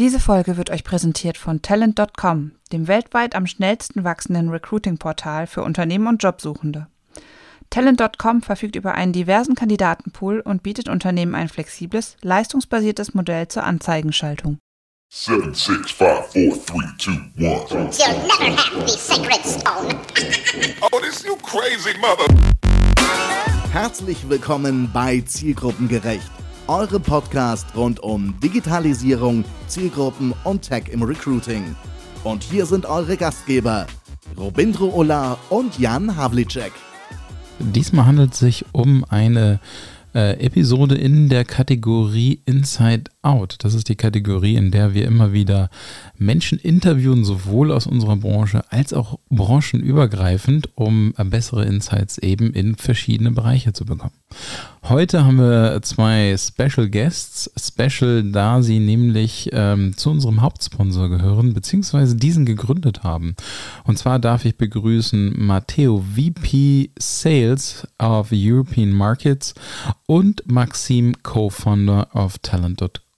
[0.00, 6.06] Diese Folge wird euch präsentiert von Talent.com, dem weltweit am schnellsten wachsenden Recruiting-Portal für Unternehmen
[6.06, 6.86] und Jobsuchende.
[7.68, 14.56] Talent.com verfügt über einen diversen Kandidatenpool und bietet Unternehmen ein flexibles, leistungsbasiertes Modell zur Anzeigenschaltung.
[15.12, 17.90] Seven, six, five, four, three, two, one.
[17.92, 20.00] You'll never have the sacred stone.
[20.80, 22.24] oh, this you crazy mother.
[23.70, 26.30] Herzlich willkommen bei Zielgruppengerecht,
[26.70, 31.74] eure Podcast rund um Digitalisierung, Zielgruppen und Tech im Recruiting.
[32.22, 33.88] Und hier sind eure Gastgeber,
[34.38, 36.70] Robindro Ola und Jan Havlicek.
[37.58, 39.58] Diesmal handelt es sich um eine
[40.14, 43.56] äh, Episode in der Kategorie Inside Out.
[43.58, 45.68] Das ist die Kategorie, in der wir immer wieder
[46.16, 53.30] Menschen interviewen, sowohl aus unserer Branche als auch branchenübergreifend, um bessere Insights eben in verschiedene
[53.30, 54.14] Bereiche zu bekommen.
[54.84, 57.50] Heute haben wir zwei Special Guests.
[57.58, 63.36] Special, da sie nämlich ähm, zu unserem Hauptsponsor gehören, beziehungsweise diesen gegründet haben.
[63.84, 69.54] Und zwar darf ich begrüßen Matteo, VP Sales of European Markets
[70.06, 73.09] und Maxim, Co-Founder of Talent.com.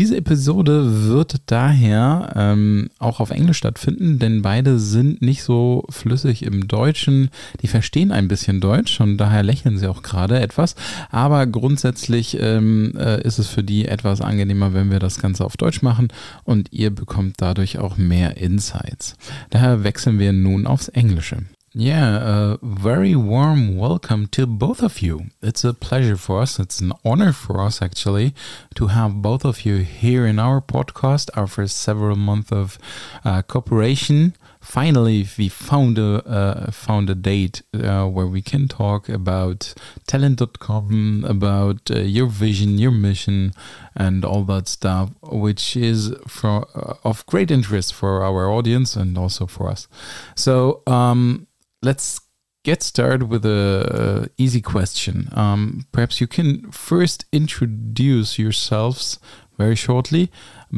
[0.00, 6.42] Diese Episode wird daher ähm, auch auf Englisch stattfinden, denn beide sind nicht so flüssig
[6.42, 7.28] im Deutschen.
[7.60, 10.74] Die verstehen ein bisschen Deutsch und daher lächeln sie auch gerade etwas.
[11.10, 15.58] Aber grundsätzlich ähm, äh, ist es für die etwas angenehmer, wenn wir das Ganze auf
[15.58, 16.08] Deutsch machen
[16.44, 19.16] und ihr bekommt dadurch auch mehr Insights.
[19.50, 21.42] Daher wechseln wir nun aufs Englische.
[21.80, 25.30] Yeah, a very warm welcome to both of you.
[25.40, 26.58] It's a pleasure for us.
[26.58, 28.34] It's an honor for us, actually,
[28.74, 32.78] to have both of you here in our podcast after several months of
[33.24, 34.34] uh, cooperation.
[34.60, 39.72] Finally, we found a uh, found a date uh, where we can talk about
[40.06, 43.52] talent.com, about uh, your vision, your mission,
[43.96, 49.16] and all that stuff, which is for uh, of great interest for our audience and
[49.16, 49.88] also for us.
[50.36, 50.82] So.
[50.86, 51.46] Um,
[51.82, 52.20] let's
[52.64, 55.28] get started with a, easy question.
[55.32, 59.18] Um, perhaps you can first introduce yourselves
[59.56, 60.30] very shortly,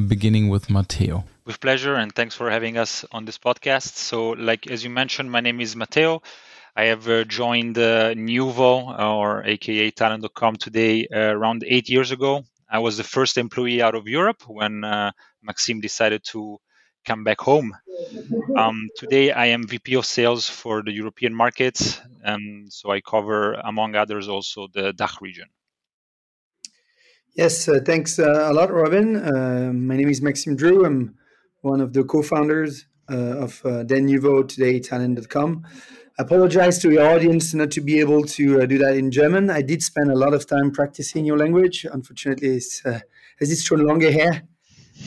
[0.09, 1.25] beginning with Matteo.
[1.45, 3.97] With pleasure, and thanks for having us on this podcast.
[3.97, 6.23] So, like as you mentioned, my name is Matteo.
[6.75, 12.45] I have uh, joined uh, Neuvoo, or AKA Talent.com, today uh, around eight years ago.
[12.71, 15.11] I was the first employee out of Europe when uh,
[15.43, 16.59] Maxime decided to
[17.05, 17.77] come back home.
[18.57, 23.55] Um, today, I am VP of Sales for the European markets, and so I cover,
[23.55, 25.49] among others, also the DACH region.
[27.35, 29.17] Yes, uh, thanks uh, a lot, Robin.
[29.17, 30.85] Uh, my name is Maxime Droux.
[30.85, 31.15] I'm
[31.63, 35.65] one of the co-founders uh, of uh, Denuvo today, Talent.com.
[36.19, 39.49] I apologize to your audience not to be able to uh, do that in German.
[39.49, 41.87] I did spend a lot of time practicing your language.
[41.91, 43.01] Unfortunately, it's, uh,
[43.41, 43.81] as it's schon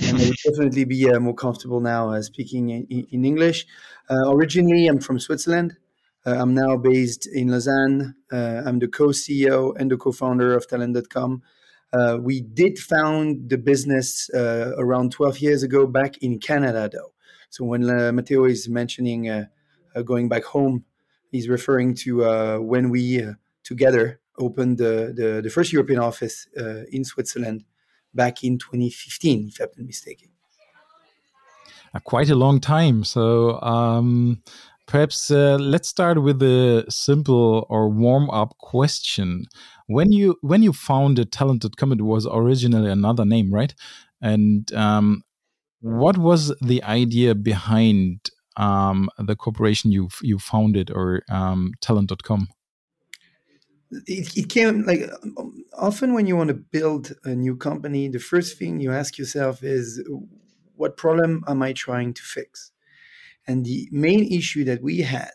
[0.04, 3.66] and I would definitely be uh, more comfortable now uh, speaking in, in English.
[4.10, 5.78] Uh, originally, I'm from Switzerland.
[6.26, 8.16] Uh, I'm now based in Lausanne.
[8.32, 11.42] Uh, I'm the co-CEO and the co-founder of Talent.com.
[11.94, 17.14] Uh, we did found the business around 12 years ago back in Canada, though.
[17.50, 17.86] So when
[18.16, 19.48] Matteo is mentioning
[20.04, 20.84] going back home,
[21.32, 23.24] he's referring to when we
[23.64, 26.48] together opened the, the, the, first European office
[26.92, 27.64] in Switzerland
[28.16, 30.30] back in 2015, if I'm not mistaken.
[31.94, 33.04] Uh, quite a long time.
[33.04, 34.42] So um,
[34.86, 39.46] perhaps uh, let's start with a simple or warm up question.
[39.88, 43.74] When you when you founded Talent.com, it was originally another name, right?
[44.22, 45.24] And um,
[45.80, 52.48] what was the idea behind um, the corporation you you founded or um, Talent.com?
[53.92, 55.10] It, it came like
[55.78, 59.64] often when you want to build a new company the first thing you ask yourself
[59.64, 60.02] is
[60.76, 62.72] what problem am i trying to fix?
[63.48, 65.32] And the main issue that we had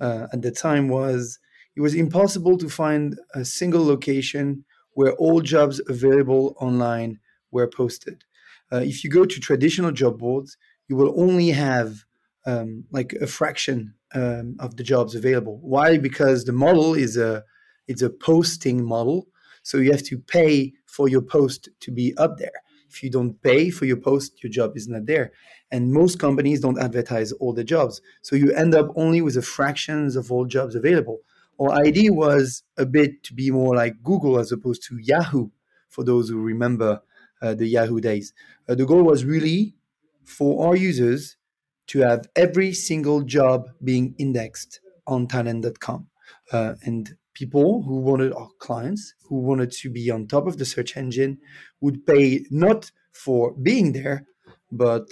[0.00, 1.38] uh, at the time was
[1.76, 7.20] it was impossible to find a single location where all jobs available online
[7.50, 8.24] were posted.
[8.72, 10.56] Uh, if you go to traditional job boards
[10.88, 12.04] you will only have
[12.46, 15.58] um, like a fraction um, of the jobs available.
[15.62, 15.98] Why?
[15.98, 17.44] Because the model is a
[17.88, 19.28] it's a posting model.
[19.62, 22.62] So you have to pay for your post to be up there.
[22.88, 25.32] If you don't pay for your post, your job is not there.
[25.70, 28.00] And most companies don't advertise all the jobs.
[28.22, 31.20] So you end up only with a fractions of all jobs available.
[31.60, 35.50] Our idea was a bit to be more like Google as opposed to Yahoo,
[35.88, 37.02] for those who remember
[37.42, 38.32] uh, the Yahoo days.
[38.68, 39.76] Uh, the goal was really
[40.24, 41.36] for our users
[41.88, 46.06] to have every single job being indexed on talent.com.
[46.52, 50.66] Uh, and people who wanted our clients who wanted to be on top of the
[50.74, 51.38] search engine
[51.80, 54.26] would pay not for being there,
[54.70, 55.06] but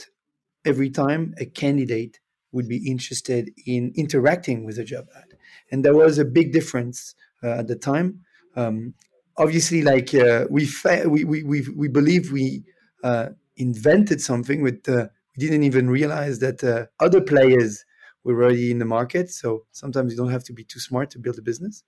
[0.71, 2.21] every time a candidate
[2.53, 5.31] would be interested in interacting with a job ad.
[5.71, 8.21] And there was a big difference uh, at the time.
[8.57, 8.95] Um,
[9.39, 12.63] obviously, like uh, we, fa- we, we, we, we believe we
[13.03, 17.85] uh, invented something with, uh, we didn't even realize that uh, other players
[18.25, 19.31] were already in the market.
[19.31, 21.83] So sometimes you don't have to be too smart to build a business.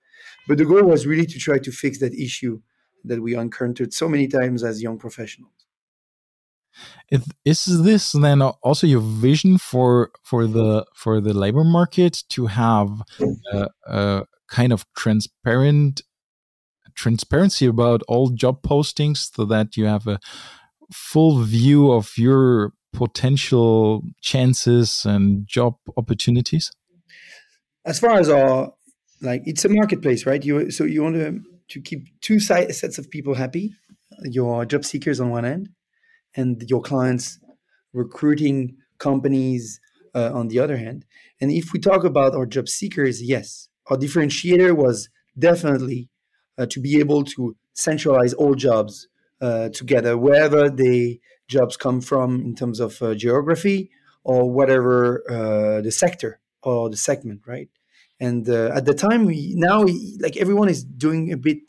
[0.47, 2.61] But the goal was really to try to fix that issue
[3.03, 5.53] that we encountered so many times as young professionals.
[7.43, 12.89] Is this then also your vision for for the for the labor market to have
[13.51, 16.01] a, a kind of transparent
[16.95, 20.19] transparency about all job postings so that you have a
[20.93, 26.71] full view of your potential chances and job opportunities?
[27.85, 28.73] As far as our
[29.21, 30.43] like, it's a marketplace, right?
[30.43, 33.73] You so you want to to keep two sets of people happy,
[34.23, 35.69] your job seekers on one end,
[36.35, 37.39] and your clients
[37.93, 39.79] recruiting companies
[40.13, 41.05] uh, on the other hand.
[41.39, 46.09] And if we talk about our job seekers, yes, our differentiator was definitely
[46.57, 49.07] uh, to be able to centralize all jobs
[49.39, 51.19] uh, together, wherever the
[51.55, 53.79] jobs come from in terms of uh, geography
[54.23, 57.69] or whatever uh, the sector or the segment, right?
[58.19, 59.79] And uh, at the time, we now
[60.25, 61.59] like everyone is doing a bit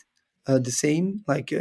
[0.46, 1.52] the same, like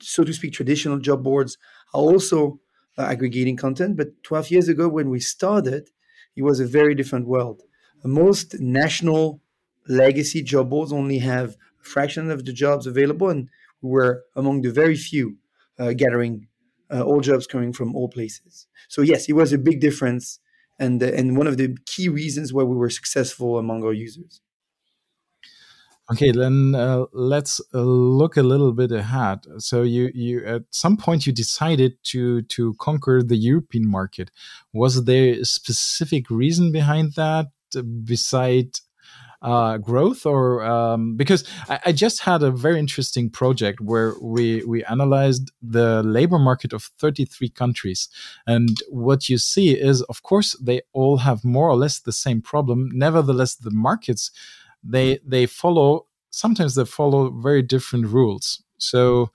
[0.00, 1.58] so to speak, traditional job boards
[1.94, 2.60] are also
[2.98, 3.96] uh, aggregating content.
[3.96, 5.90] But 12 years ago, when we started,
[6.34, 7.62] it was a very different world.
[8.04, 9.40] Most national
[9.88, 13.48] legacy job boards only have a fraction of the jobs available, and
[13.80, 15.38] we were among the very few
[15.78, 16.46] uh, gathering
[16.90, 18.66] uh, all jobs coming from all places.
[18.88, 20.40] So yes, it was a big difference,
[20.78, 24.40] and uh, and one of the key reasons why we were successful among our users.
[26.12, 29.40] Okay, then uh, let's uh, look a little bit ahead.
[29.58, 34.30] So you you at some point you decided to to conquer the European market.
[34.72, 37.46] Was there a specific reason behind that,
[37.76, 38.78] uh, beside
[39.46, 44.64] uh, growth, or um, because I, I, just had a very interesting project where we
[44.64, 48.08] we analyzed the labor market of 33 countries,
[48.44, 52.42] and what you see is, of course, they all have more or less the same
[52.42, 52.90] problem.
[52.92, 54.32] Nevertheless, the markets
[54.82, 58.64] they they follow sometimes they follow very different rules.
[58.78, 59.30] So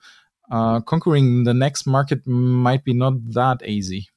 [0.50, 4.08] uh, conquering the next market might be not that easy.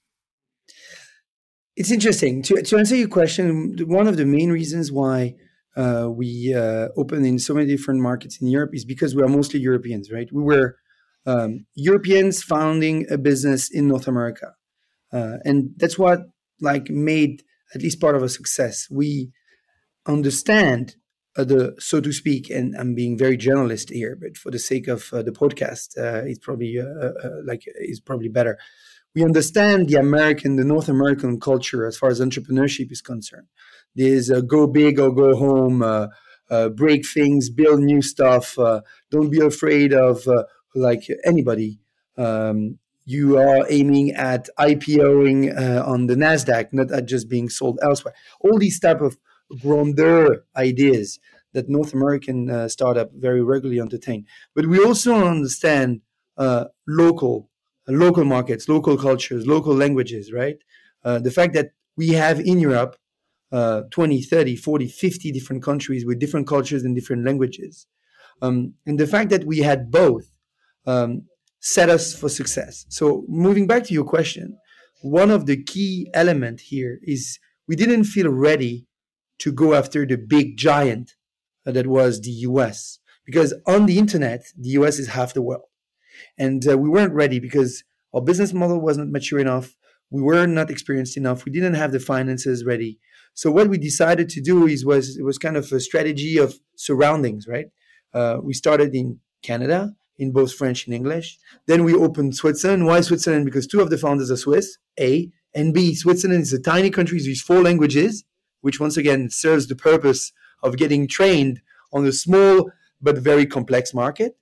[1.77, 3.77] It's interesting to to answer your question.
[3.87, 5.35] One of the main reasons why
[5.75, 9.27] uh, we uh, open in so many different markets in Europe is because we are
[9.27, 10.29] mostly Europeans, right?
[10.31, 10.77] We were
[11.25, 14.53] um, Europeans founding a business in North America,
[15.11, 16.19] uh, and that's what
[16.61, 17.43] like made
[17.73, 18.87] at least part of a success.
[18.89, 19.31] We
[20.05, 20.95] understand
[21.37, 24.87] uh, the so to speak, and I'm being very journalist here, but for the sake
[24.87, 26.79] of uh, the podcast, uh, it's probably
[27.43, 28.57] like it's probably better.
[29.13, 33.47] We understand the American, the North American culture as far as entrepreneurship is concerned.
[33.95, 36.09] There's go big or go home,
[36.75, 38.55] break things, build new stuff.
[39.11, 40.27] don't be afraid of
[40.73, 41.79] like anybody.
[42.17, 45.55] Um, you are aiming at IPOing
[45.87, 48.13] on the Nasdaq, not at just being sold elsewhere.
[48.41, 49.17] All these type of
[49.61, 51.19] grandeur ideas
[51.55, 54.25] that North American uh, startup very regularly entertain.
[54.53, 56.01] But we also understand
[56.37, 57.49] uh, local,
[57.87, 60.57] uh, local markets, local cultures, local languages, right?
[61.03, 62.97] Uh, the fact that we have in Europe
[63.51, 67.87] uh, 20, 30, 40, 50 different countries with different cultures and different languages.
[68.41, 70.25] Um, and the fact that we had both
[70.85, 71.23] um,
[71.59, 72.85] set us for success.
[72.89, 74.57] So moving back to your question,
[75.01, 78.87] one of the key element here is we didn't feel ready
[79.39, 81.15] to go after the big giant
[81.65, 82.99] that was the US.
[83.25, 85.63] Because on the internet, the US is half the world.
[86.37, 87.83] And uh, we weren't ready because
[88.13, 89.75] our business model wasn't mature enough.
[90.09, 91.43] We were not experienced enough.
[91.43, 92.99] We didn't have the finances ready.
[93.35, 96.59] So what we decided to do is was it was kind of a strategy of
[96.75, 97.67] surroundings, right?
[98.13, 101.37] Uh, we started in Canada in both French and English.
[101.67, 102.85] Then we opened Switzerland.
[102.85, 103.45] Why Switzerland?
[103.45, 104.77] Because two of the founders are Swiss.
[104.99, 105.93] A and B.
[105.93, 108.23] Switzerland is a tiny country with four languages
[108.65, 111.61] which once again serves the purpose of getting trained
[111.93, 114.37] on a small but very complex market.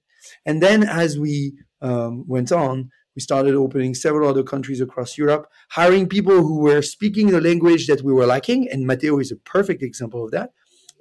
[0.46, 5.50] And then as we um, went on, we started opening several other countries across Europe,
[5.70, 8.68] hiring people who were speaking the language that we were lacking.
[8.70, 10.52] And Matteo is a perfect example of that.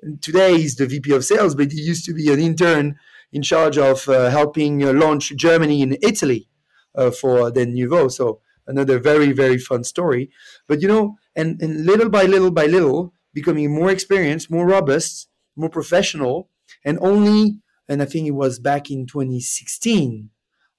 [0.02, 2.98] And today he's the VP of sales, but he used to be an intern
[3.32, 6.48] in charge of uh, helping uh, launch Germany and Italy
[6.94, 8.10] uh, for the Neuvoo.
[8.10, 10.30] So another very, very fun story.
[10.66, 15.28] But you know, and, and little by little by little, becoming more experienced, more robust,
[15.56, 16.48] more professional,
[16.84, 20.30] And only, and I think it was back in 2016,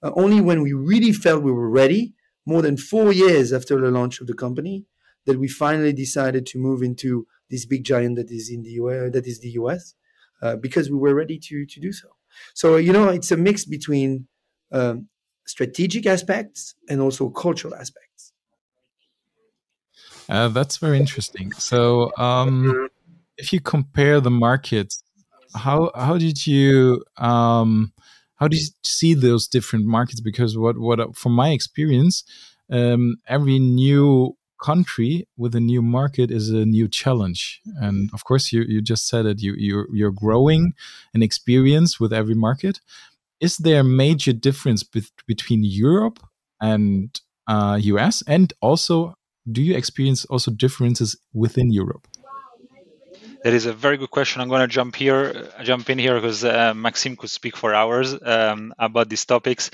[0.04, 2.14] uh, only when we really felt we were ready,
[2.46, 4.86] more than four years after the launch of the company,
[5.26, 9.14] that we finally decided to move into this big giant that is in the US,
[9.14, 9.96] that is the US,
[10.42, 12.10] uh, because we were ready to to do so.
[12.54, 14.28] So you know, it's a mix between
[14.72, 15.08] um,
[15.46, 18.34] strategic aspects and also cultural aspects.
[20.30, 21.52] Uh, that's very interesting.
[21.54, 22.88] So, um,
[23.38, 25.04] if you compare the markets,
[25.56, 27.94] how how did you um,
[28.36, 30.22] how do you see those different markets?
[30.22, 32.24] Because what what from my experience,
[32.70, 37.62] um, every new country with a new market is a new challenge.
[37.82, 40.74] And of course you, you just said it you you're, you're growing
[41.14, 42.80] an experience with every market.
[43.40, 46.20] Is there a major difference be between europe
[46.62, 49.16] and uh, us and also
[49.52, 52.08] do you experience also differences within europe
[53.44, 54.42] that is a very good question.
[54.42, 58.16] I'm going to jump here, jump in here because uh, Maxime could speak for hours
[58.24, 59.70] um, about these topics.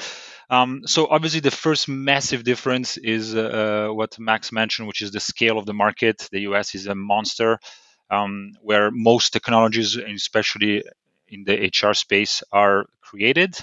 [0.49, 5.11] Um, so obviously, the first massive difference is uh, uh what Max mentioned, which is
[5.11, 6.27] the scale of the market.
[6.31, 7.59] The US is a monster,
[8.09, 10.83] um, where most technologies, especially
[11.27, 13.55] in the HR space, are created.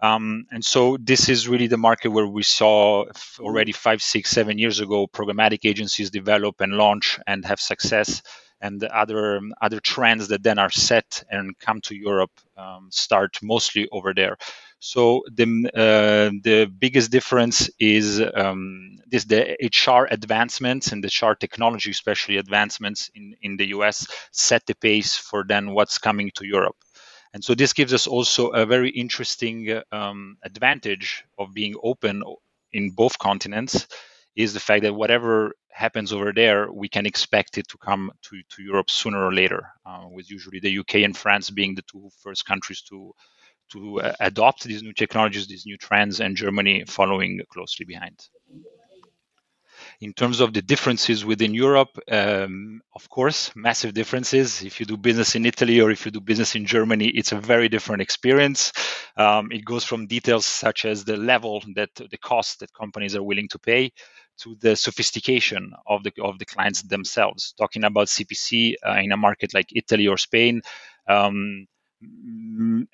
[0.00, 3.04] Um, and so this is really the market where we saw
[3.38, 8.22] already five, six, seven years ago programmatic agencies develop and launch and have success
[8.62, 13.88] and other other trends that then are set and come to Europe um, start mostly
[13.90, 14.36] over there.
[14.78, 21.34] So the uh, the biggest difference is um, this the HR advancements and the HR
[21.34, 26.46] technology, especially advancements in in the US, set the pace for then what's coming to
[26.46, 26.76] Europe.
[27.34, 32.22] And so this gives us also a very interesting um, advantage of being open
[32.72, 33.86] in both continents
[34.36, 38.40] is the fact that whatever happens over there, we can expect it to come to,
[38.50, 42.08] to Europe sooner or later, uh, with usually the UK and France being the two
[42.22, 43.12] first countries to
[43.70, 48.28] to uh, adopt these new technologies, these new trends, and Germany following closely behind.
[50.00, 54.62] In terms of the differences within Europe, um, of course, massive differences.
[54.62, 57.40] If you do business in Italy or if you do business in Germany, it's a
[57.40, 58.72] very different experience.
[59.16, 63.22] Um, it goes from details such as the level that the cost that companies are
[63.22, 63.92] willing to pay
[64.42, 67.54] to the sophistication of the of the clients themselves.
[67.58, 70.62] Talking about CPC uh, in a market like Italy or Spain,
[71.08, 71.66] um,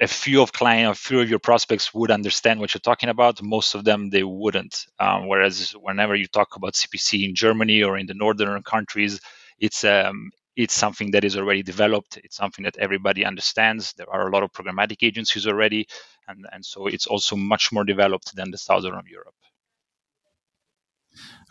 [0.00, 3.42] a few of client, a few of your prospects would understand what you're talking about.
[3.42, 4.86] Most of them they wouldn't.
[4.98, 9.20] Um, whereas whenever you talk about CPC in Germany or in the northern countries,
[9.58, 12.18] it's um, it's something that is already developed.
[12.24, 13.92] It's something that everybody understands.
[13.94, 15.86] There are a lot of programmatic agencies already,
[16.26, 19.36] and, and so it's also much more developed than the southern of Europe.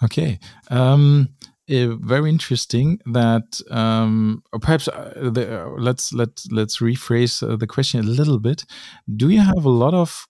[0.04, 0.40] Okay.
[0.70, 1.30] Um,
[1.70, 7.68] uh, very interesting that um, perhaps uh, the, uh, let's let let's rephrase uh, the
[7.68, 8.64] question a little bit
[9.18, 10.28] do you have a lot of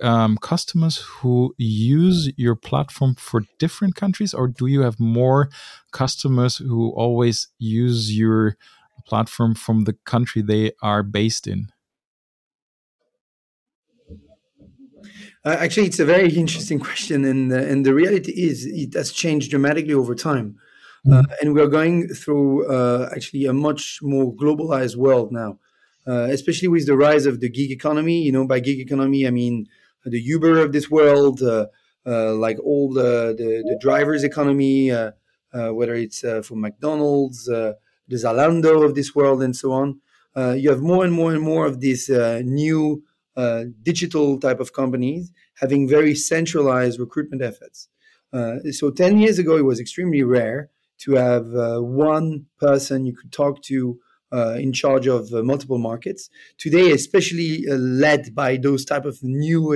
[0.00, 5.50] um, customers who use your platform for different countries or do you have more
[5.90, 8.56] customers who always use your
[9.06, 11.66] platform from the country they are based in
[15.44, 19.10] Uh, actually, it's a very interesting question, and uh, and the reality is it has
[19.10, 20.56] changed dramatically over time,
[21.06, 21.12] mm-hmm.
[21.12, 25.58] uh, and we are going through uh, actually a much more globalized world now,
[26.06, 28.22] uh, especially with the rise of the gig economy.
[28.22, 29.66] You know, by gig economy, I mean
[30.04, 31.66] the Uber of this world, uh,
[32.04, 34.90] like all the the, the drivers economy,
[35.52, 37.76] whether it's for McDonald's, the
[38.12, 40.00] Zalando of this world, and so on.
[40.58, 43.02] you have more and more and more of these new
[43.36, 47.88] uh, digital type of companies having very centralized recruitment efforts.
[48.32, 53.14] Uh, so 10 years ago, it was extremely rare to have uh, one person you
[53.14, 53.98] could talk to
[54.32, 56.30] uh, in charge of uh, multiple markets.
[56.56, 59.72] Today, especially uh, led by those type of new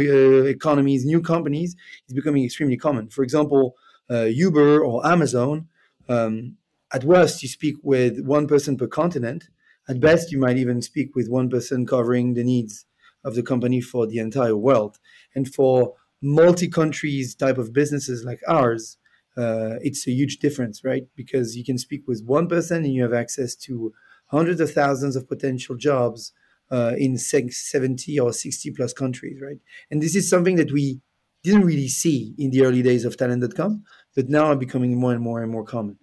[0.47, 1.75] economies, new companies,
[2.09, 3.09] is becoming extremely common.
[3.09, 3.75] For example,
[4.11, 5.69] Uber or Amazon.
[6.09, 6.57] Um,
[6.93, 9.49] at worst, you speak with one person per continent.
[9.89, 12.87] At best, you might even speak with one person covering the needs
[13.25, 14.99] of the company for the entire world.
[15.35, 18.99] And for multi countries type of businesses like ours,
[19.37, 21.05] uh, it's a huge difference, right?
[21.17, 23.93] Because you can speak with one person and you have access to
[24.27, 26.33] hundreds of thousands of potential jobs
[26.71, 29.59] uh, in 70 or 60 plus countries, right?
[29.91, 31.01] And this is something that we
[31.43, 33.85] didn't really see in the early days of talent.com,
[34.17, 35.99] but now are becoming more and more and more common.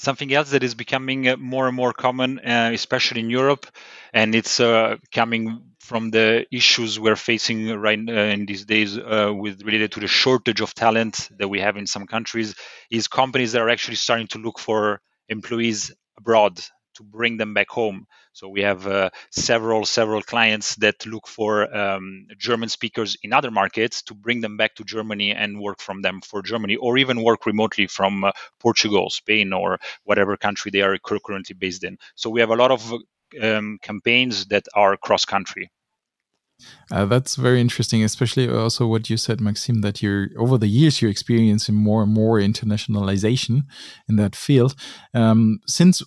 [0.00, 3.66] Something else that is becoming uh, more and more common, uh, especially in Europe,
[4.14, 9.30] and it's uh, coming from the issues we're facing right uh, in these days uh,
[9.30, 12.54] with related to the shortage of talent that we have in some countries,
[12.90, 16.58] is companies that are actually starting to look for employees abroad
[17.00, 18.06] to bring them back home.
[18.32, 23.50] So we have uh, several several clients that look for um, German speakers in other
[23.50, 27.24] markets to bring them back to Germany and work from them for Germany, or even
[27.24, 31.96] work remotely from uh, Portugal, Spain, or whatever country they are currently based in.
[32.14, 32.94] So we have a lot of
[33.42, 35.70] um, campaigns that are cross country.
[36.90, 41.00] Uh, that's very interesting, especially also what you said, Maxime, that you're over the years
[41.00, 43.62] you're experiencing more and more internationalization
[44.08, 44.74] in that field.
[45.14, 46.02] Um, since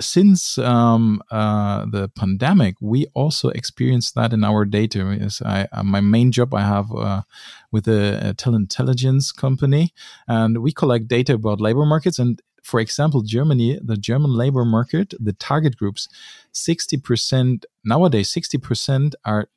[0.00, 5.00] since um, uh, the pandemic, we also experienced that in our data.
[5.20, 7.22] As I, uh, my main job I have uh,
[7.72, 9.92] with a, a intelligence company,
[10.26, 12.18] and we collect data about labor markets.
[12.18, 16.08] And for example, Germany, the German labor market, the target groups,
[16.52, 19.48] sixty percent nowadays, sixty percent are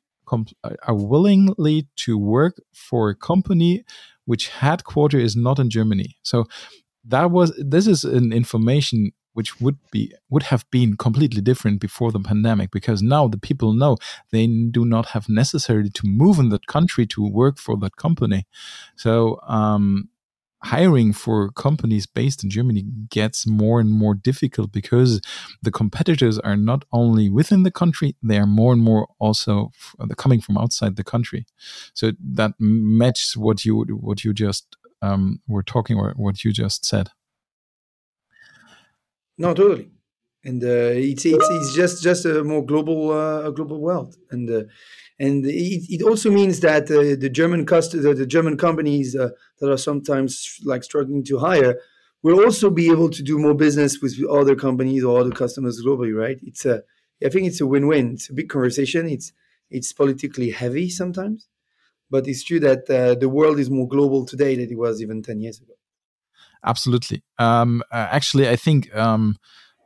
[0.84, 3.84] are willingly to work for a company
[4.24, 6.16] which headquarter is not in Germany.
[6.22, 6.44] So
[7.04, 12.12] that was this is an information which would be would have been completely different before
[12.12, 13.96] the pandemic because now the people know
[14.30, 18.46] they do not have necessarily to move in that country to work for that company.
[18.96, 20.10] So um,
[20.64, 25.20] hiring for companies based in Germany gets more and more difficult because
[25.62, 29.70] the competitors are not only within the country, they are more and more also
[30.16, 31.46] coming from outside the country.
[31.94, 36.84] So that matches what you what you just um, were talking or what you just
[36.84, 37.10] said.
[39.38, 39.90] No, totally.
[40.44, 44.50] And uh, it's, it's it's just just a more global uh, a global world, and
[44.50, 44.62] uh,
[45.20, 49.28] and it, it also means that uh, the German cost the, the German companies uh,
[49.60, 51.78] that are sometimes like struggling to hire
[52.24, 56.12] will also be able to do more business with other companies or other customers globally,
[56.12, 56.38] right?
[56.42, 56.82] It's a
[57.24, 58.14] I think it's a win-win.
[58.14, 59.08] It's a big conversation.
[59.08, 59.32] It's
[59.70, 61.48] it's politically heavy sometimes,
[62.10, 65.22] but it's true that uh, the world is more global today than it was even
[65.22, 65.74] ten years ago.
[66.64, 67.22] Absolutely.
[67.38, 68.92] Um, uh, actually, I think.
[68.92, 69.36] Um,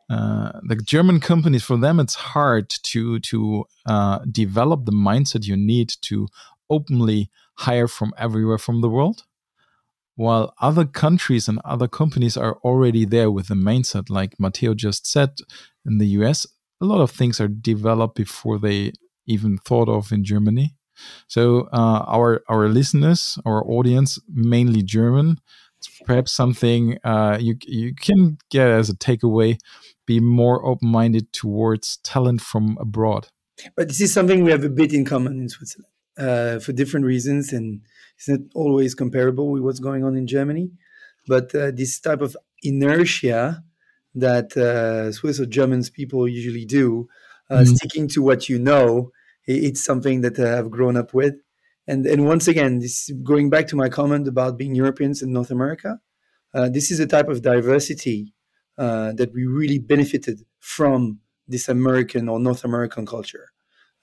[0.08, 5.56] uh, the German companies, for them, it's hard to to uh, develop the mindset you
[5.56, 6.28] need to
[6.70, 9.24] openly hire from everywhere from the world,
[10.14, 14.08] while other countries and other companies are already there with the mindset.
[14.08, 15.30] Like Matteo just said,
[15.84, 16.46] in the US,
[16.80, 18.92] a lot of things are developed before they
[19.26, 20.76] even thought of in Germany.
[21.26, 25.40] So uh, our our listeners, our audience, mainly German,
[26.06, 29.58] perhaps something uh, you you can get as a takeaway
[30.06, 33.28] be more open minded towards talent from abroad.
[33.76, 37.06] But this is something we have a bit in common in Switzerland uh, for different
[37.06, 37.82] reasons, and
[38.16, 40.70] it's not always comparable with what's going on in Germany.
[41.26, 43.64] But uh, this type of inertia
[44.14, 47.08] that uh, Swiss or Germans people usually do,
[47.50, 47.66] mm.
[47.76, 49.10] sticking to what you know,
[49.46, 51.34] it's something that I've grown up with.
[51.88, 55.50] And and once again, this going back to my comment about being Europeans in North
[55.50, 56.00] America.
[56.54, 58.34] Uh, this is a type of diversity
[58.78, 63.52] uh, that we really benefited from this American or North American culture,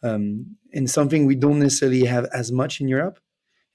[0.02, 3.20] um, and something we don't necessarily have as much in Europe,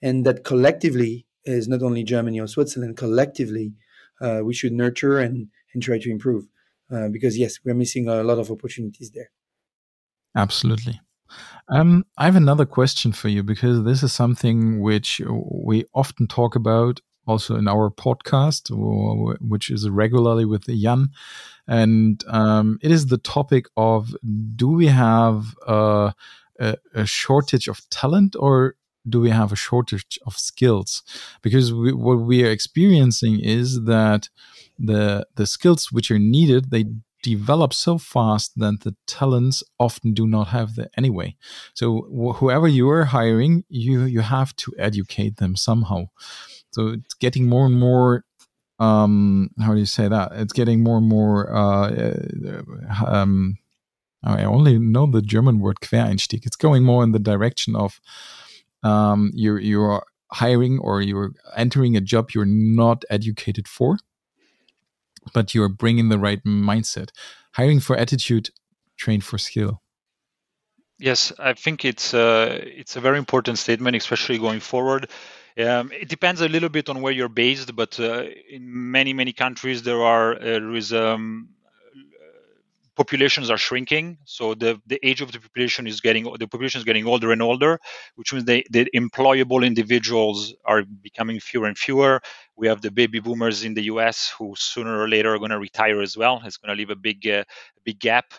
[0.00, 2.96] and that collectively is not only Germany or Switzerland.
[2.96, 3.74] Collectively,
[4.20, 6.46] uh, we should nurture and and try to improve,
[6.90, 9.30] uh, because yes, we're missing a lot of opportunities there.
[10.34, 11.00] Absolutely.
[11.68, 16.54] Um, I have another question for you because this is something which we often talk
[16.54, 18.70] about also in our podcast,
[19.40, 21.10] which is regularly with Jan.
[21.66, 24.16] And um, it is the topic of
[24.56, 26.14] do we have a,
[26.58, 31.02] a, shortage of talent or do we have a shortage of skills?
[31.42, 34.30] Because we, what we are experiencing is that
[34.78, 36.84] the the skills which are needed they
[37.22, 41.36] develop so fast that the talents often do not have that anyway.
[41.74, 46.08] So wh whoever you are hiring, you you have to educate them somehow.
[46.70, 48.24] So it's getting more and more.
[48.78, 50.32] Um, how do you say that?
[50.32, 51.52] It's getting more and more.
[51.52, 53.58] Uh, uh, um,
[54.22, 56.46] I only know the German word Quereinstieg.
[56.46, 58.00] It's going more in the direction of
[58.82, 63.98] um, you're you're hiring or you're entering a job you're not educated for,
[65.32, 67.10] but you're bringing the right mindset.
[67.54, 68.50] Hiring for attitude,
[68.96, 69.82] train for skill.
[70.98, 75.08] Yes, I think it's uh, it's a very important statement, especially going forward.
[75.56, 79.32] Um, it depends a little bit on where you're based, but uh, in many many
[79.32, 81.50] countries there are uh, there is um,
[82.98, 86.84] populations are shrinking, so the the age of the population is getting the population is
[86.90, 87.78] getting older and older,
[88.16, 92.20] which means they, the employable individuals are becoming fewer and fewer.
[92.56, 94.34] We have the baby boomers in the U.S.
[94.36, 96.42] who sooner or later are going to retire as well.
[96.44, 97.44] It's going to leave a big uh,
[97.84, 98.34] big gap.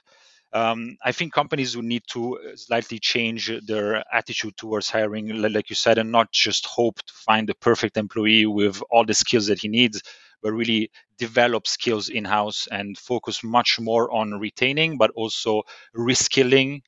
[0.54, 5.70] Um, I think companies will need to uh, slightly change their attitude towards hiring, like
[5.70, 9.48] you said, and not just hope to find the perfect employee with all the skills
[9.48, 10.02] that he needs,
[10.42, 15.62] but really develop skills in house and focus much more on retaining, but also
[15.96, 16.82] reskilling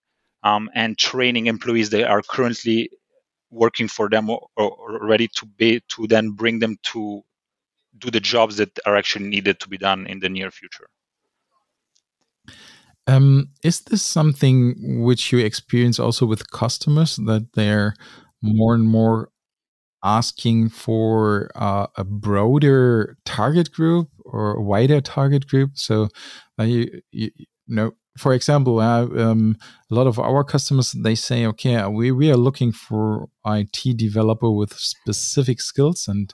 [0.44, 2.90] um, and training employees that are currently
[3.52, 7.22] working for them or, or ready to be to then bring them to
[7.98, 10.88] do the jobs that are actually needed to be done in the near future.
[13.12, 17.94] Um, is this something which you experience also with customers that they're
[18.42, 19.30] more and more
[20.02, 25.72] asking for uh, a broader target group or a wider target group?
[25.74, 26.08] So,
[26.58, 29.58] uh, you, you, you, know, for example, uh, um,
[29.90, 34.50] a lot of our customers they say, okay, we we are looking for IT developer
[34.50, 36.34] with specific skills and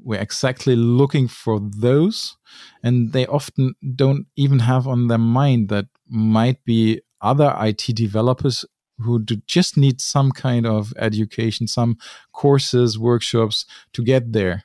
[0.00, 2.36] we're exactly looking for those
[2.82, 8.64] and they often don't even have on their mind that might be other IT developers
[9.00, 11.96] who just need some kind of education, some
[12.32, 14.64] courses, workshops to get there.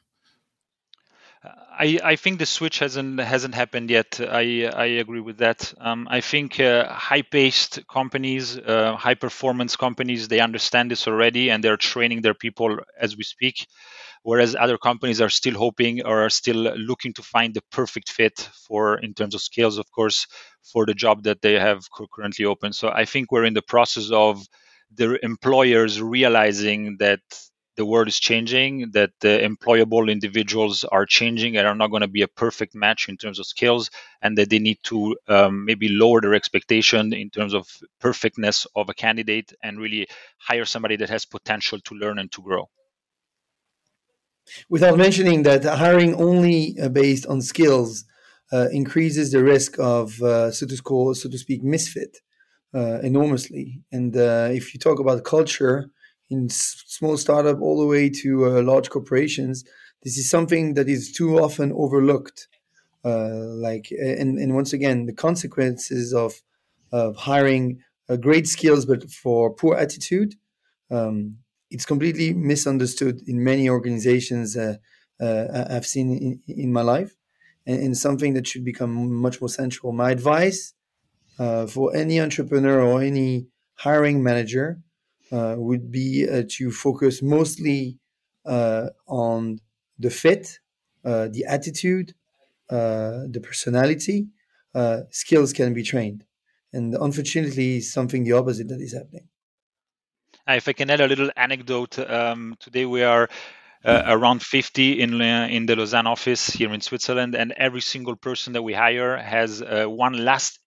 [1.76, 4.20] I, I think the switch hasn't hasn't happened yet.
[4.22, 5.74] I I agree with that.
[5.80, 11.78] Um, I think uh, high-paced companies, uh, high-performance companies, they understand this already, and they're
[11.78, 13.68] training their people as we speak
[14.24, 18.50] whereas other companies are still hoping or are still looking to find the perfect fit
[18.68, 20.26] for in terms of skills of course
[20.64, 21.84] for the job that they have
[22.16, 22.74] currently open.
[22.74, 24.46] So i think we're in the process of
[24.96, 27.22] the employers realizing that
[27.76, 32.08] the world is changing, that the employable individuals are changing and are not going to
[32.08, 33.90] be a perfect match in terms of skills,
[34.22, 37.68] and that they need to um, maybe lower their expectation in terms of
[38.00, 40.08] perfectness of a candidate and really
[40.38, 42.70] hire somebody that has potential to learn and to grow
[44.70, 48.06] without mentioning that hiring only uh, based on skills
[48.52, 52.20] uh, increases the risk of, uh, so to call, so to speak, misfit
[52.74, 53.82] uh, enormously.
[53.92, 55.90] And uh, if you talk about culture
[56.30, 59.64] in s- small startup all the way to uh, large corporations,
[60.04, 62.48] this is something that is too often overlooked.
[63.04, 66.42] like, and, and once again, the consequences of
[66.92, 67.82] of hiring
[68.22, 70.36] great skills but for poor attitude
[70.92, 71.38] um,
[71.74, 74.76] it's completely misunderstood in many organizations uh,
[75.20, 77.16] uh, I've seen in, in my life,
[77.66, 78.92] and, and, something that should become
[79.26, 79.92] much more central.
[79.92, 80.74] My advice
[81.40, 84.80] uh, for any entrepreneur or any hiring manager
[85.32, 87.98] uh, would be uh, to focus mostly
[88.46, 89.60] on
[89.98, 90.60] the fit,
[91.04, 92.14] the attitude,
[92.70, 94.28] the personality.
[95.10, 96.26] skills can be trained,
[96.72, 99.28] and unfortunately, something the opposite that is happening.
[100.50, 103.30] Uh, if I can add a little anecdote, um, today we are
[103.86, 108.18] uh, around 50 in uh, in the Lausanne office here in Switzerland, and every single
[108.18, 110.60] person that we hire has uh, one last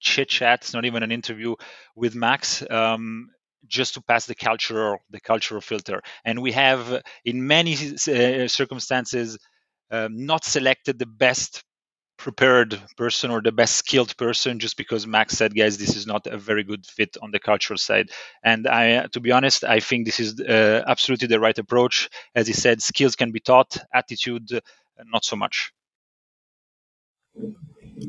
[0.00, 0.68] chit chat.
[0.74, 1.54] Not even an interview
[1.94, 2.64] with Max.
[2.68, 3.28] Um,
[3.68, 9.38] just to pass the cultural the cultural filter and we have in many uh, circumstances
[9.90, 11.62] um, not selected the best
[12.20, 16.26] prepared person or the best skilled person just because Max said, guys, this is not
[16.26, 18.10] a very good fit on the cultural side.
[18.42, 22.08] And I, to be honest, I think this is uh, absolutely the right approach.
[22.34, 24.60] As he said, skills can be taught, attitude, uh,
[25.06, 25.72] not so much.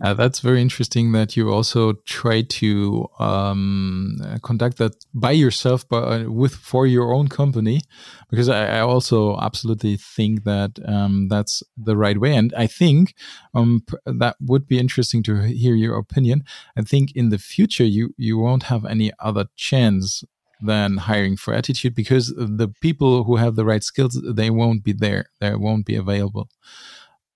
[0.02, 6.04] Uh, that's very interesting that you also try to um, conduct that by yourself, but
[6.04, 7.82] uh, with for your own company,
[8.30, 13.16] because I, I also absolutely think that um, that's the right way, and I think
[13.54, 16.44] um, that would be interesting to hear your opinion.
[16.78, 20.24] I think in the future you you won't have any other chance
[20.62, 24.94] than hiring for attitude because the people who have the right skills they won't be
[24.94, 26.50] there, they won't be available.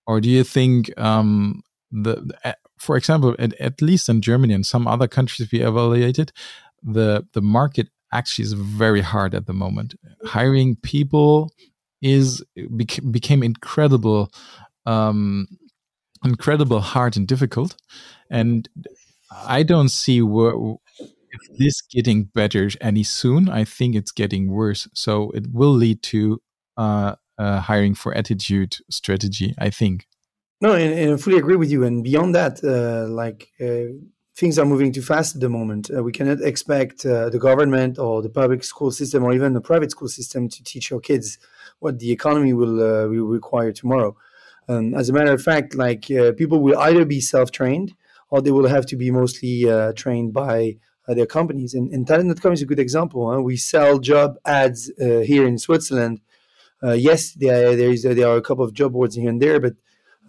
[0.07, 1.63] Or do you think um,
[2.03, 6.31] the, for example, at, at least in Germany and some other countries we evaluated,
[6.84, 9.95] the the market actually is very hard at the moment.
[10.25, 11.51] Hiring people
[12.01, 14.31] is bec- became incredible,
[14.86, 15.47] um,
[16.23, 17.75] incredible hard and difficult,
[18.29, 18.67] and
[19.31, 20.53] I don't see where
[21.31, 23.49] if this getting better any soon.
[23.49, 24.88] I think it's getting worse.
[24.93, 26.41] So it will lead to
[26.77, 29.53] uh, uh, hiring for attitude strategy.
[29.58, 30.08] I think.
[30.61, 31.83] No, and, and I fully agree with you.
[31.83, 33.93] And beyond that, uh, like uh,
[34.35, 35.89] things are moving too fast at the moment.
[35.95, 39.61] Uh, we cannot expect uh, the government or the public school system or even the
[39.61, 41.37] private school system to teach our kids
[41.79, 44.15] what the economy will, uh, will require tomorrow.
[44.67, 47.93] Um, as a matter of fact, like uh, people will either be self-trained
[48.29, 51.75] or they will have to be mostly trained by their companies.
[51.75, 53.31] And, and Talent.com is a good example.
[53.31, 53.41] Huh?
[53.41, 56.21] We sell job ads here in Switzerland.
[56.81, 59.75] yes, there, there, is, there are a couple of job boards here and there, but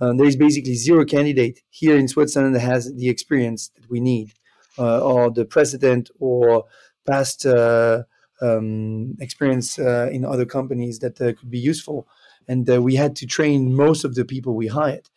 [0.00, 4.00] um, there is basically zero candidate here in Switzerland that has the experience that we
[4.00, 4.32] need.
[4.78, 6.64] uh, or the president or
[7.06, 8.02] past uh,
[8.42, 12.06] um, experience uh, in other companies that uh, could be useful.
[12.48, 15.08] And uh, we had to train most of the people we hired.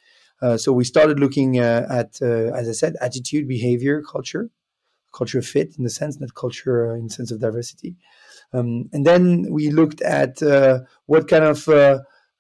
[0.58, 4.50] so we started looking at, as I said, attitude, behavior, culture,
[5.14, 7.98] culture fit in the sense, not culture in sense of diversity.
[8.54, 10.42] Um, and then we looked at
[11.06, 11.68] what kind of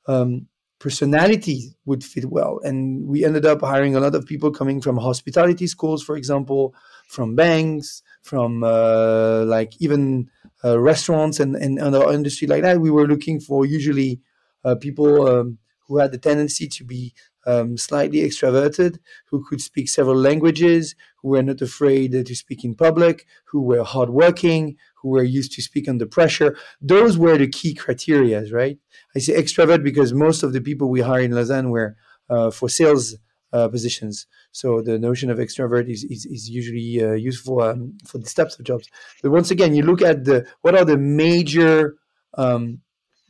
[0.08, 0.48] um,
[0.80, 2.60] personality would fit well.
[2.64, 6.74] And we ended up hiring a lot of people coming from hospitality schools, for example,
[7.08, 10.30] from banks, from uh, like even
[10.64, 12.80] uh, restaurants and, and other industry like that.
[12.80, 14.22] We were looking for usually
[14.64, 17.14] uh, people um, who had the tendency to be
[17.50, 22.76] um, slightly extroverted, who could speak several languages, who were not afraid to speak in
[22.76, 26.56] public, who were hardworking, who were used to speak under pressure.
[26.82, 28.78] Those were the key criteria, right?
[29.16, 31.96] I say extrovert because most of the people we hire in Lausanne were
[32.30, 33.16] uh, for sales
[33.52, 34.28] uh, positions.
[34.52, 38.60] So the notion of extrovert is, is, is usually uh, useful um, for these types
[38.60, 38.88] of jobs.
[39.24, 41.96] But once again, you look at the what are the major
[42.36, 42.82] um,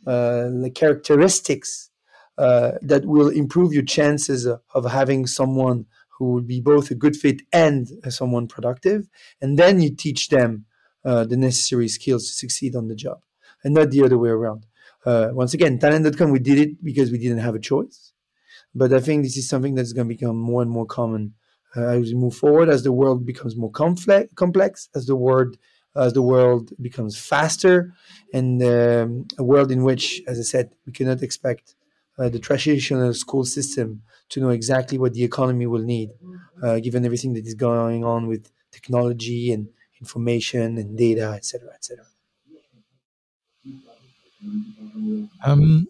[0.05, 1.88] uh, characteristics
[2.39, 7.15] uh, that will improve your chances of having someone who will be both a good
[7.15, 9.09] fit and someone productive,
[9.41, 10.65] and then you teach them
[11.03, 13.19] uh, the necessary skills to succeed on the job,
[13.63, 14.65] and not the other way around.
[15.05, 18.13] Uh, once again, talent.com, we did it because we didn't have a choice.
[18.73, 21.33] But I think this is something that's going to become more and more common
[21.75, 25.57] uh, as we move forward, as the world becomes more complex, complex as the world
[25.95, 27.93] as the world becomes faster,
[28.33, 31.75] and um, a world in which, as I said, we cannot expect
[32.19, 36.09] uh, the traditional school system to know exactly what the economy will need,
[36.63, 39.67] uh, given everything that is going on with technology and
[39.99, 42.05] information and data, etc., etc.
[45.43, 45.87] Um,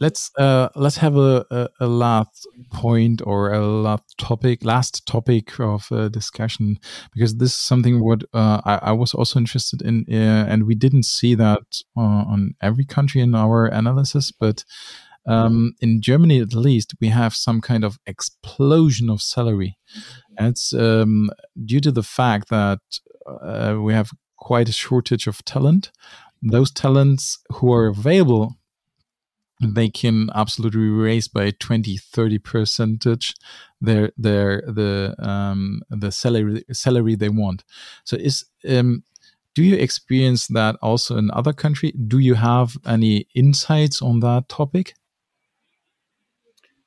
[0.00, 5.58] let's uh, let's have a, a, a, last point or a last topic, last topic
[5.60, 6.78] of uh, discussion
[7.12, 10.74] because this is something what uh, I, I, was also interested in, uh, and we
[10.74, 14.64] didn't see that uh, on every country in our analysis, but.
[15.26, 19.78] Um, in Germany, at least, we have some kind of explosion of salary.
[20.38, 21.30] It's um,
[21.64, 22.80] due to the fact that
[23.26, 25.92] uh, we have quite a shortage of talent.
[26.42, 28.56] Those talents who are available,
[29.60, 33.34] they can absolutely raise by 20, 30 percentage
[33.80, 37.62] their their the um, the salary salary they want.
[38.04, 39.04] So is um,
[39.54, 41.92] do you experience that also in other countries?
[42.08, 44.94] Do you have any insights on that topic?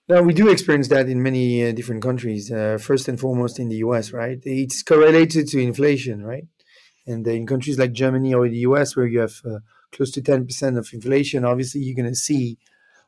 [0.07, 2.51] No, we do experience that in many uh, different countries.
[2.51, 4.37] Uh, first and foremost, in the US, right?
[4.43, 6.45] It's correlated to inflation, right?
[7.07, 9.59] And in countries like Germany or the US, where you have uh,
[9.91, 12.59] close to 10% of inflation, obviously you're going to see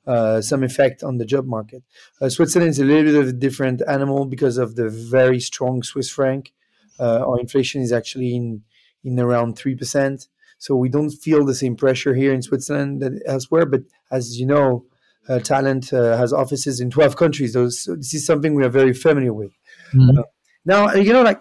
[0.07, 1.83] uh, some effect on the job market.
[2.19, 5.83] Uh, Switzerland is a little bit of a different animal because of the very strong
[5.83, 6.51] Swiss franc.
[6.99, 8.63] Uh, our inflation is actually in,
[9.03, 10.27] in around 3%.
[10.57, 13.67] So we don't feel the same pressure here in Switzerland that elsewhere.
[13.67, 14.85] But as you know,
[15.29, 17.53] uh, Talent uh, has offices in 12 countries.
[17.53, 19.51] So this is something we are very familiar with.
[19.93, 20.19] Mm-hmm.
[20.19, 20.23] Uh,
[20.65, 21.39] now, you know, like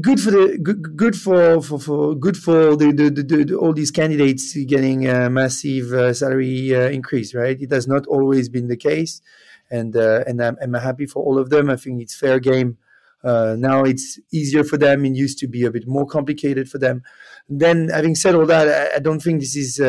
[0.00, 3.72] good for the good, good for, for, for good for the, the, the, the all
[3.72, 7.60] these candidates getting a massive uh, salary uh, increase, right?
[7.60, 9.20] It has not always been the case,
[9.70, 11.70] and uh, and I'm, I'm happy for all of them.
[11.70, 12.78] I think it's fair game.
[13.22, 15.04] now it's easier for them.
[15.04, 17.02] It used to be a bit more complicated for them.
[17.48, 19.80] Then, having said all that, I, I don't think this is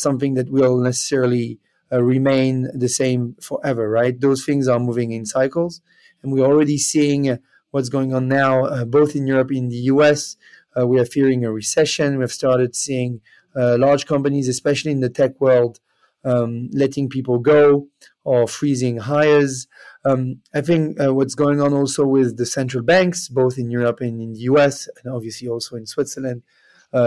[0.00, 1.58] something that will necessarily
[1.92, 4.18] uh, remain the same forever, right?
[4.18, 5.80] Those things are moving in cycles,
[6.22, 7.36] and we're already seeing uh,
[7.70, 10.36] what's going on now, uh, both in Europe, in the US.
[10.78, 12.18] Uh, we are fearing a recession.
[12.18, 13.20] We've started seeing
[13.54, 15.80] uh, large companies, especially in the tech world,
[16.24, 17.88] um, letting people go
[18.24, 19.66] or freezing hires.
[20.04, 24.00] Um, I think uh, what's going on also with the central banks, both in Europe
[24.00, 26.42] and in the US, and obviously also in Switzerland,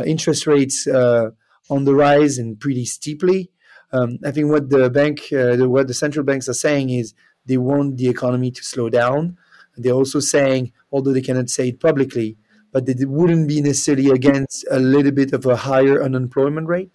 [0.06, 3.50] interest rates on the rise and pretty steeply.
[3.92, 7.14] Um, I think what the bank, uh, the, what the central banks are saying is
[7.46, 9.38] they want the economy to slow down.
[9.78, 12.38] They're also saying, although they cannot say it publicly,
[12.72, 16.92] but they wouldn't be necessarily against a little bit of a higher unemployment rate.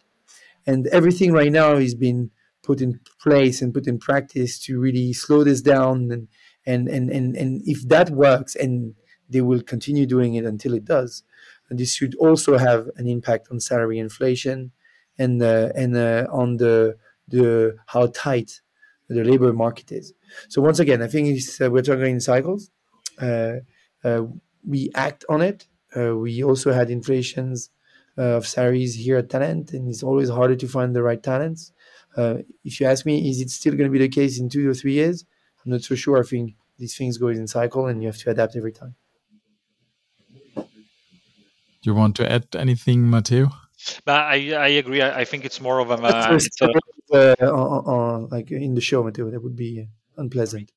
[0.67, 2.31] And everything right now is being
[2.63, 6.11] put in place and put in practice to really slow this down.
[6.11, 6.29] And,
[6.67, 8.95] and, and, and, and if that works, and
[9.29, 11.23] they will continue doing it until it does,
[11.71, 14.73] and this should also have an impact on salary inflation
[15.21, 16.97] and uh, and uh, on the
[17.29, 18.61] the how tight
[19.09, 20.13] the labor market is.
[20.49, 22.71] So once again, I think uh, we're talking in cycles.
[24.75, 25.59] we act on it.
[26.25, 27.71] we also had inflations
[28.17, 31.73] of salaries here at Talent, and it's always harder to find the right talents.
[32.69, 34.75] if you ask me, is it still going to be the case in two or
[34.75, 35.25] three years?
[35.65, 36.19] I'm not so sure.
[36.19, 38.95] I think these things go in cycle, and you have to adapt every time.
[41.83, 43.51] Do you want to add anything, Matteo?
[44.05, 45.01] But I, I agree.
[45.03, 46.71] I, I think it's more of a, uh, it's a
[47.43, 50.71] uh, on- on- like in the show, Matteo, that would be unpleasant.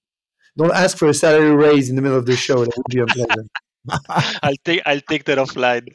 [0.57, 2.63] Don't ask for a salary raise in the middle of the show.
[2.63, 3.49] That would be unpleasant.
[4.43, 5.87] I'll take I'll take that offline.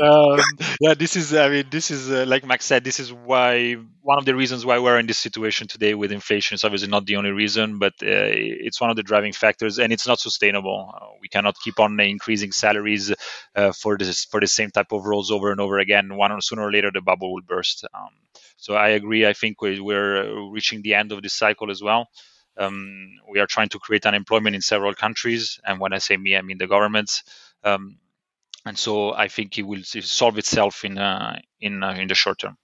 [0.00, 0.40] um,
[0.80, 2.84] yeah, this is I mean this is uh, like Max said.
[2.84, 6.54] This is why one of the reasons why we're in this situation today with inflation.
[6.54, 8.30] It's obviously not the only reason, but uh,
[8.66, 10.92] it's one of the driving factors, and it's not sustainable.
[10.94, 13.12] Uh, we cannot keep on increasing salaries
[13.56, 16.16] uh, for this for the same type of roles over and over again.
[16.16, 17.84] One sooner or later the bubble will burst.
[17.92, 18.10] Um,
[18.56, 19.26] so I agree.
[19.26, 22.08] I think we, we're reaching the end of this cycle as well.
[22.56, 26.36] Um, we are trying to create unemployment in several countries, and when I say me,
[26.36, 27.24] I mean the governments.
[27.64, 27.98] Um,
[28.66, 32.38] and so I think it will solve itself in uh, in uh, in the short
[32.38, 32.56] term.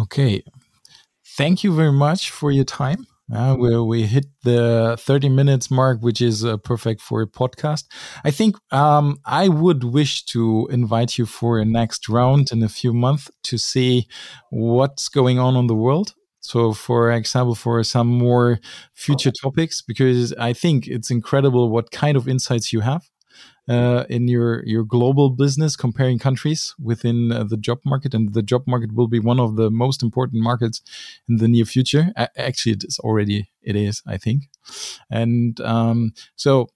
[0.00, 0.42] Okay.
[1.36, 3.06] Thank you very much for your time.
[3.32, 7.84] Uh, we, we hit the 30 minutes mark, which is uh, perfect for a podcast.
[8.24, 12.68] I think um, I would wish to invite you for a next round in a
[12.68, 14.06] few months to see
[14.50, 16.14] what's going on in the world.
[16.42, 18.58] So, for example, for some more
[18.94, 23.08] future topics, because I think it's incredible what kind of insights you have
[23.68, 28.42] uh, in your your global business comparing countries within uh, the job market and the
[28.42, 30.82] job market will be one of the most important markets
[31.28, 32.12] in the near future.
[32.16, 34.48] A- actually it is already it is i think.
[35.10, 36.68] And um, so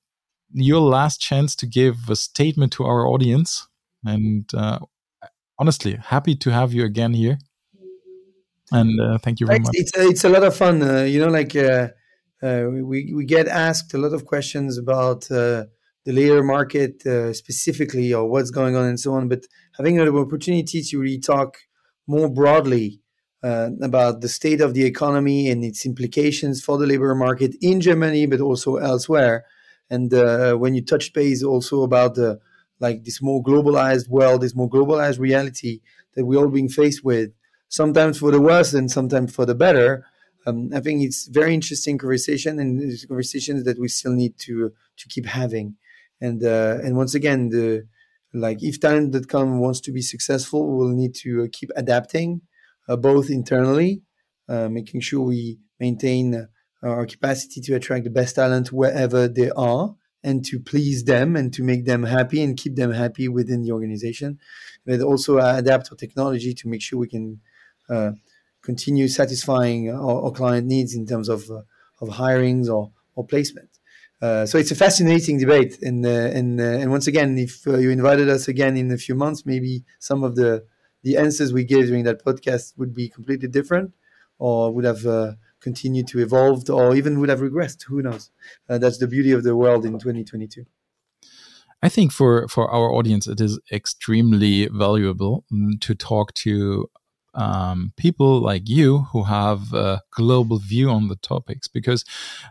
[0.53, 3.67] your last chance to give a statement to our audience
[4.05, 4.79] and uh,
[5.59, 7.39] honestly happy to have you again here
[8.73, 10.83] and uh, thank you very much it's, it's a lot of fun.
[10.83, 11.89] Uh, you know, like uh,
[12.43, 15.65] uh, we, we get asked a lot of questions about uh,
[16.05, 19.29] the labor market uh, specifically or what's going on and so on.
[19.29, 21.59] But having an opportunity to really talk
[22.07, 23.01] more broadly
[23.43, 27.81] uh, about the state of the economy and its implications for the labor market in
[27.81, 29.45] Germany, but also elsewhere.
[29.91, 32.39] And uh, when you touch base also about the
[32.79, 35.81] like this more globalized world, this more globalized reality
[36.15, 37.31] that we're all being faced with,
[37.69, 40.07] sometimes for the worse and sometimes for the better.
[40.47, 44.73] Um, I think it's very interesting conversation and it's conversations that we still need to
[44.97, 45.77] to keep having.
[46.21, 47.87] And uh, and once again, the
[48.33, 52.43] like if talent.com wants to be successful, we'll need to uh, keep adapting,
[52.89, 54.03] uh, both internally,
[54.49, 56.47] uh, making sure we maintain uh,
[56.83, 61.53] our capacity to attract the best talent wherever they are, and to please them and
[61.55, 64.39] to make them happy and keep them happy within the organization.
[64.85, 67.41] But also adapt our technology to make sure we can
[67.89, 68.13] uh,
[68.63, 71.63] continue satisfying our, our client needs in terms of uh,
[72.01, 73.71] of hirings or or placement.
[74.21, 78.29] Uh, so it's a fascinating debate, and uh, and and once again, if you invited
[78.29, 80.65] us again in a few months, maybe some of the
[81.03, 83.93] the answers we gave during that podcast would be completely different,
[84.39, 87.85] or would have continued to evolve, or even would have regressed.
[87.85, 88.31] Who knows?
[88.69, 90.65] That's the beauty of the world in 2022.
[91.83, 96.89] I think for for our audience, it is extremely valuable mm, to talk to
[97.37, 102.05] um, people like you who have a global view on the topics because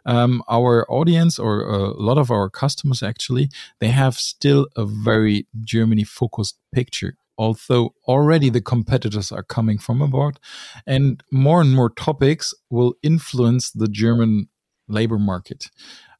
[0.05, 5.47] um, our audience or a lot of our customers actually they have still a very
[5.63, 7.17] Germany focused picture.
[7.37, 10.39] Although already the competitors are coming from abroad,
[10.87, 14.47] and more and more topics will influence the German
[14.87, 15.69] labor market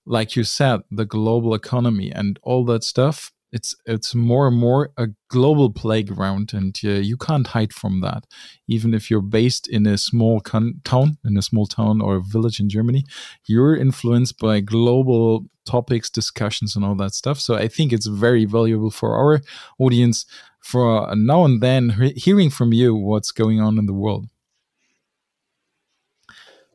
[0.06, 3.32] like you said, the global economy and all that stuff.
[3.52, 8.26] It's it's more and more a global playground, and uh, you can't hide from that.
[8.68, 12.60] Even if you're based in a small con- town, in a small town or village
[12.60, 13.06] in Germany,
[13.48, 17.40] you're influenced by global topics, discussions, and all that stuff.
[17.40, 19.42] So I think it's very valuable for our
[19.80, 20.26] audience
[20.62, 24.28] for now and then he- hearing from you what's going on in the world.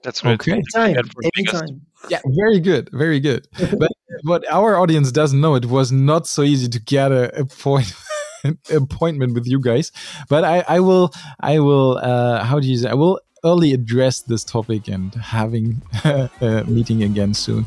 [0.03, 0.35] That's great.
[0.41, 0.53] Okay.
[0.53, 1.63] Thank you Anytime, again for having us.
[1.63, 1.81] anytime.
[2.09, 3.47] Yeah, very good, very good.
[3.79, 3.91] but
[4.23, 7.93] what our audience doesn't know, it was not so easy to get a, a point
[8.73, 9.93] appointment with you guys.
[10.29, 11.99] But I, I will, I will.
[11.99, 12.89] Uh, how do you say?
[12.89, 17.67] I will early address this topic and having a meeting again soon.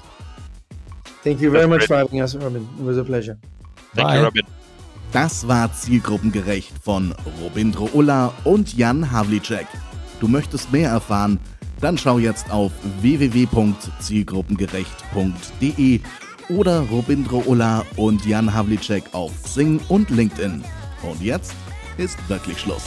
[1.24, 1.88] Thank you very That's much great.
[1.88, 2.68] for having us, Robin.
[2.80, 3.38] It was a pleasure.
[3.94, 4.18] Thank Bye.
[4.18, 4.42] you, Robin.
[5.12, 9.68] Das war zielgruppengerecht von Robindro Ullah und Jan Havlicek.
[10.20, 11.40] Du möchtest mehr erfahren?
[11.84, 16.00] Dann schau jetzt auf www.zielgruppengerecht.de
[16.48, 20.64] oder Robindro Ulla und Jan Havlicek auf Sing und LinkedIn.
[21.02, 21.54] Und jetzt
[21.98, 22.86] ist wirklich Schluss.